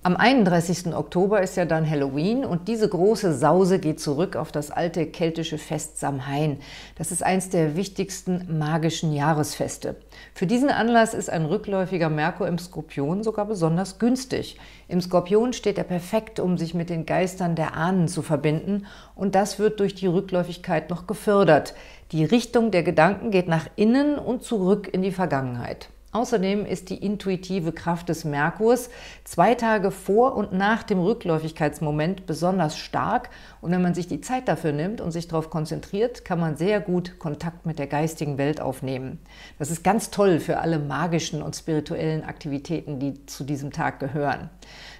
Am 0.07 0.15
31. 0.15 0.95
Oktober 0.95 1.41
ist 1.41 1.57
ja 1.57 1.65
dann 1.65 1.85
Halloween 1.85 2.45
und 2.45 2.69
diese 2.69 2.87
große 2.87 3.33
Sause 3.33 3.77
geht 3.77 3.99
zurück 3.99 4.37
auf 4.37 4.53
das 4.53 4.71
alte 4.71 5.05
keltische 5.05 5.57
Fest 5.57 5.99
Samhain. 5.99 6.59
Das 6.95 7.11
ist 7.11 7.23
eins 7.23 7.49
der 7.49 7.75
wichtigsten 7.75 8.57
magischen 8.57 9.11
Jahresfeste. 9.11 9.97
Für 10.33 10.47
diesen 10.47 10.69
Anlass 10.69 11.13
ist 11.13 11.29
ein 11.29 11.43
rückläufiger 11.43 12.07
Merkur 12.07 12.47
im 12.47 12.57
Skorpion 12.57 13.21
sogar 13.21 13.47
besonders 13.47 13.99
günstig. 13.99 14.57
Im 14.87 15.01
Skorpion 15.01 15.51
steht 15.51 15.77
er 15.77 15.83
perfekt, 15.83 16.39
um 16.39 16.57
sich 16.57 16.73
mit 16.73 16.89
den 16.89 17.05
Geistern 17.05 17.57
der 17.57 17.75
Ahnen 17.75 18.07
zu 18.07 18.21
verbinden 18.21 18.85
und 19.13 19.35
das 19.35 19.59
wird 19.59 19.81
durch 19.81 19.93
die 19.93 20.07
Rückläufigkeit 20.07 20.89
noch 20.89 21.05
gefördert. 21.05 21.73
Die 22.13 22.23
Richtung 22.23 22.71
der 22.71 22.83
Gedanken 22.83 23.29
geht 23.29 23.49
nach 23.49 23.67
innen 23.75 24.17
und 24.17 24.41
zurück 24.41 24.87
in 24.89 25.01
die 25.01 25.11
Vergangenheit. 25.11 25.89
Außerdem 26.13 26.65
ist 26.65 26.89
die 26.89 27.03
intuitive 27.03 27.73
Kraft 27.73 28.07
des 28.07 28.23
Merkurs 28.23 28.89
zwei 29.25 29.55
Tage 29.55 29.91
vor 29.91 30.35
und 30.35 30.53
nach 30.53 30.83
dem 30.83 30.99
Rückläufigkeitsmoment 30.99 32.25
besonders 32.25 32.77
stark 32.77 33.29
und 33.59 33.71
wenn 33.71 33.81
man 33.81 33.93
sich 33.93 34.07
die 34.07 34.21
Zeit 34.21 34.47
dafür 34.47 34.71
nimmt 34.71 35.01
und 35.01 35.11
sich 35.11 35.27
darauf 35.27 35.49
konzentriert, 35.49 36.23
kann 36.23 36.39
man 36.39 36.55
sehr 36.55 36.79
gut 36.79 37.19
Kontakt 37.19 37.65
mit 37.65 37.77
der 37.77 37.87
geistigen 37.87 38.37
Welt 38.37 38.61
aufnehmen. 38.61 39.19
Das 39.59 39.69
ist 39.69 39.83
ganz 39.83 40.09
toll 40.09 40.39
für 40.39 40.59
alle 40.59 40.79
magischen 40.79 41.41
und 41.41 41.57
spirituellen 41.57 42.23
Aktivitäten, 42.23 42.99
die 42.99 43.25
zu 43.25 43.43
diesem 43.43 43.73
Tag 43.73 43.99
gehören. 43.99 44.49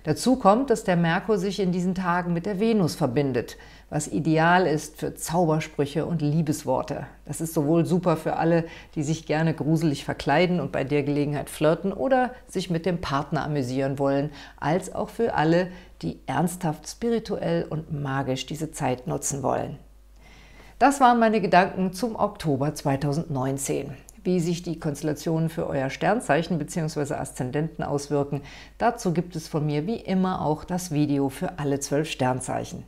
Dazu 0.04 0.36
kommt, 0.36 0.70
dass 0.70 0.84
der 0.84 0.98
Merkur 0.98 1.38
sich 1.38 1.62
in 1.62 1.72
diesen 1.72 1.96
Tagen 1.96 2.34
mit 2.34 2.46
der 2.46 2.60
Venus 2.60 2.96
verbindet– 2.96 3.56
was 3.90 4.08
ideal 4.08 4.68
ist 4.68 4.98
für 4.98 5.16
Zaubersprüche 5.16 6.06
und 6.06 6.22
Liebesworte. 6.22 7.08
Das 7.26 7.40
ist 7.40 7.54
sowohl 7.54 7.86
super 7.86 8.18
für 8.18 8.36
alle, 8.36 8.66
die 8.96 9.04
sich 9.04 9.26
gerne 9.26 9.54
gruselig 9.54 10.04
verkleiden 10.04 10.60
und 10.60 10.74
bei 10.74 10.84
der 10.84 11.04
Gelegenheit 11.04 11.50
flirten 11.50 11.94
oder 11.94 12.32
sich 12.48 12.70
mit 12.70 12.86
dem 12.86 13.00
Partner 13.00 13.46
amüsieren 13.46 13.98
wollen, 13.98 14.32
als 14.60 14.94
auch 14.94 15.10
für 15.10 15.36
alle, 15.36 15.70
die 16.02 16.20
ernsthaft 16.26 16.88
spirituell 16.88 17.66
und 17.70 17.94
magisch 17.94 18.46
diese 18.46 18.72
Zeit 18.72 19.08
nutzen 19.08 19.42
wollen. 19.42 19.80
Das 20.80 21.00
waren 21.00 21.20
meine 21.20 21.42
Gedanken 21.42 21.94
zum 21.94 22.16
Oktober 22.16 22.76
2019. 22.76 23.94
Wie 24.24 24.42
sich 24.42 24.62
die 24.62 24.78
Konstellationen 24.78 25.48
für 25.48 25.66
euer 25.66 25.90
Sternzeichen 25.90 26.60
bzw. 26.60 27.14
Aszendenten 27.14 27.84
auswirken, 27.84 28.42
dazu 28.78 29.14
gibt 29.14 29.38
es 29.38 29.48
von 29.48 29.66
mir 29.66 29.88
wie 29.88 29.96
immer 29.96 30.46
auch 30.46 30.66
das 30.66 30.92
Video 30.92 31.30
für 31.30 31.58
alle 31.58 31.80
zwölf 31.80 32.12
Sternzeichen. 32.12 32.84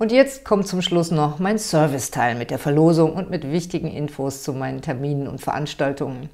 Und 0.00 0.12
jetzt 0.12 0.44
kommt 0.44 0.68
zum 0.68 0.80
Schluss 0.80 1.10
noch 1.10 1.40
mein 1.40 1.58
Serviceteil 1.58 2.36
mit 2.36 2.52
der 2.52 2.60
Verlosung 2.60 3.14
und 3.14 3.30
mit 3.30 3.50
wichtigen 3.50 3.88
Infos 3.88 4.44
zu 4.44 4.52
meinen 4.52 4.80
Terminen 4.80 5.26
und 5.26 5.40
Veranstaltungen. 5.40 6.30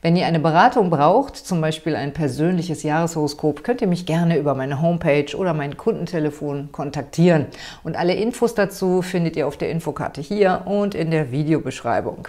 Wenn 0.00 0.16
ihr 0.16 0.24
eine 0.24 0.40
Beratung 0.40 0.88
braucht, 0.88 1.36
zum 1.36 1.60
Beispiel 1.60 1.96
ein 1.96 2.14
persönliches 2.14 2.82
Jahreshoroskop, 2.82 3.62
könnt 3.62 3.82
ihr 3.82 3.88
mich 3.88 4.06
gerne 4.06 4.38
über 4.38 4.54
meine 4.54 4.80
Homepage 4.80 5.36
oder 5.36 5.52
mein 5.52 5.76
Kundentelefon 5.76 6.72
kontaktieren. 6.72 7.46
Und 7.82 7.94
alle 7.94 8.14
Infos 8.14 8.54
dazu 8.54 9.02
findet 9.02 9.36
ihr 9.36 9.46
auf 9.46 9.58
der 9.58 9.70
Infokarte 9.70 10.22
hier 10.22 10.62
und 10.64 10.94
in 10.94 11.10
der 11.10 11.30
Videobeschreibung. 11.30 12.28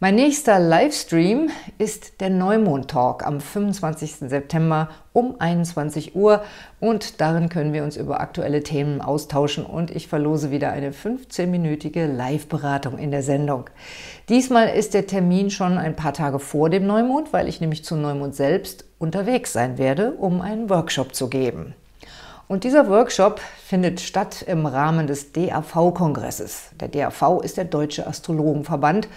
Mein 0.00 0.14
nächster 0.14 0.60
Livestream 0.60 1.50
ist 1.76 2.20
der 2.20 2.30
Neumond-Talk 2.30 3.26
am 3.26 3.40
25. 3.40 4.28
September 4.28 4.90
um 5.12 5.40
21 5.40 6.14
Uhr 6.14 6.42
und 6.78 7.20
darin 7.20 7.48
können 7.48 7.72
wir 7.72 7.82
uns 7.82 7.96
über 7.96 8.20
aktuelle 8.20 8.62
Themen 8.62 9.00
austauschen 9.00 9.66
und 9.66 9.90
ich 9.90 10.06
verlose 10.06 10.52
wieder 10.52 10.70
eine 10.70 10.92
15-minütige 10.92 12.06
Live-Beratung 12.06 12.96
in 12.96 13.10
der 13.10 13.24
Sendung. 13.24 13.64
Diesmal 14.28 14.68
ist 14.68 14.94
der 14.94 15.08
Termin 15.08 15.50
schon 15.50 15.78
ein 15.78 15.96
paar 15.96 16.12
Tage 16.12 16.38
vor 16.38 16.70
dem 16.70 16.86
Neumond, 16.86 17.32
weil 17.32 17.48
ich 17.48 17.60
nämlich 17.60 17.84
zum 17.84 18.00
Neumond 18.00 18.36
selbst 18.36 18.84
unterwegs 19.00 19.52
sein 19.52 19.78
werde, 19.78 20.12
um 20.12 20.40
einen 20.40 20.70
Workshop 20.70 21.12
zu 21.12 21.28
geben. 21.28 21.74
Und 22.46 22.62
dieser 22.62 22.88
Workshop 22.88 23.40
findet 23.66 23.98
statt 23.98 24.42
im 24.46 24.64
Rahmen 24.64 25.08
des 25.08 25.32
DAV-Kongresses. 25.32 26.70
Der 26.80 26.86
DAV 26.86 27.40
ist 27.42 27.56
der 27.56 27.64
Deutsche 27.64 28.06
Astrologenverband 28.06 29.08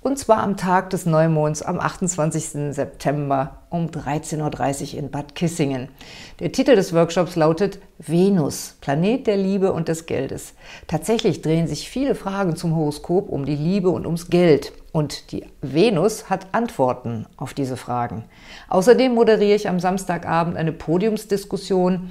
und 0.00 0.18
zwar 0.18 0.42
am 0.42 0.56
Tag 0.56 0.90
des 0.90 1.06
Neumonds 1.06 1.62
am 1.62 1.80
28. 1.80 2.74
September 2.74 3.62
um 3.70 3.86
13.30 3.88 4.92
Uhr 4.92 4.98
in 4.98 5.10
Bad 5.10 5.34
Kissingen. 5.34 5.88
Der 6.40 6.52
Titel 6.52 6.76
des 6.76 6.92
Workshops 6.92 7.36
lautet 7.36 7.78
Venus, 7.98 8.76
Planet 8.80 9.26
der 9.26 9.36
Liebe 9.36 9.72
und 9.72 9.88
des 9.88 10.06
Geldes. 10.06 10.54
Tatsächlich 10.86 11.42
drehen 11.42 11.66
sich 11.66 11.90
viele 11.90 12.14
Fragen 12.14 12.56
zum 12.56 12.76
Horoskop 12.76 13.28
um 13.28 13.44
die 13.44 13.56
Liebe 13.56 13.90
und 13.90 14.06
ums 14.06 14.30
Geld. 14.30 14.72
Und 14.92 15.32
die 15.32 15.44
Venus 15.60 16.30
hat 16.30 16.46
Antworten 16.52 17.26
auf 17.36 17.52
diese 17.52 17.76
Fragen. 17.76 18.24
Außerdem 18.68 19.12
moderiere 19.12 19.54
ich 19.54 19.68
am 19.68 19.80
Samstagabend 19.80 20.56
eine 20.56 20.72
Podiumsdiskussion 20.72 22.08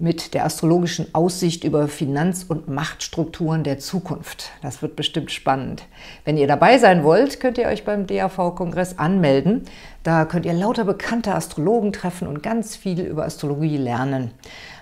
mit 0.00 0.34
der 0.34 0.44
astrologischen 0.44 1.12
Aussicht 1.14 1.64
über 1.64 1.88
Finanz- 1.88 2.44
und 2.48 2.68
Machtstrukturen 2.68 3.64
der 3.64 3.78
Zukunft. 3.78 4.50
Das 4.62 4.80
wird 4.80 4.96
bestimmt 4.96 5.30
spannend. 5.30 5.84
Wenn 6.24 6.36
ihr 6.36 6.46
dabei 6.46 6.78
sein 6.78 7.02
wollt, 7.02 7.40
könnt 7.40 7.58
ihr 7.58 7.66
euch 7.66 7.84
beim 7.84 8.06
DAV-Kongress 8.06 8.98
anmelden. 8.98 9.64
Da 10.04 10.24
könnt 10.24 10.46
ihr 10.46 10.52
lauter 10.52 10.84
bekannte 10.84 11.34
Astrologen 11.34 11.92
treffen 11.92 12.28
und 12.28 12.42
ganz 12.42 12.76
viel 12.76 13.00
über 13.00 13.24
Astrologie 13.24 13.76
lernen. 13.76 14.30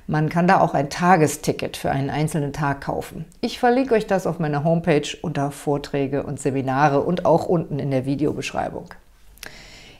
Man 0.06 0.28
kann 0.28 0.46
da 0.46 0.60
auch 0.60 0.74
ein 0.74 0.90
Tagesticket 0.90 1.76
für 1.76 1.90
einen 1.90 2.10
einzelnen 2.10 2.52
Tag 2.52 2.82
kaufen. 2.82 3.24
Ich 3.40 3.58
verlinke 3.58 3.94
euch 3.94 4.06
das 4.06 4.26
auf 4.26 4.38
meiner 4.38 4.62
Homepage 4.62 5.08
unter 5.22 5.50
Vorträge 5.50 6.22
und 6.22 6.38
Seminare 6.38 7.00
und 7.00 7.24
auch 7.24 7.46
unten 7.46 7.80
in 7.80 7.90
der 7.90 8.06
Videobeschreibung. 8.06 8.88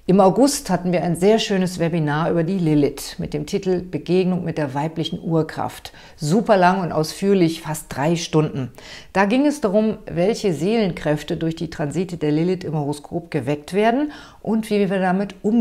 Im 0.08 0.20
August 0.20 0.70
hatten 0.70 0.92
wir 0.92 1.02
ein 1.02 1.16
sehr 1.16 1.40
schönes 1.40 1.80
Webinar 1.80 2.30
über 2.30 2.44
die 2.44 2.58
Lilith 2.58 3.18
mit 3.18 3.34
dem 3.34 3.44
Titel 3.44 3.82
Begegnung 3.82 4.44
mit 4.44 4.56
der 4.56 4.72
weiblichen 4.72 5.20
Urkraft. 5.20 5.92
Super 6.14 6.56
lang 6.56 6.80
und 6.80 6.92
ausführlich, 6.92 7.60
fast 7.60 7.86
drei 7.88 8.14
Stunden. 8.14 8.70
Da 9.12 9.25
ging 9.25 9.46
es 9.46 9.60
darum, 9.60 9.98
welche 10.06 10.54
Seelenkräfte 10.54 11.36
durch 11.36 11.56
die 11.56 11.70
Transite 11.70 12.18
der 12.18 12.30
Lilith 12.30 12.62
im 12.62 12.75
Horoskop 12.75 13.32
geweckt 13.32 13.72
werden 13.72 14.12
und 14.42 14.70
wie 14.70 14.88
wir 14.88 15.00
damit 15.00 15.34
umgehen 15.42 15.56